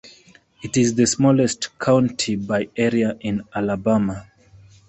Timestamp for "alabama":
3.53-4.31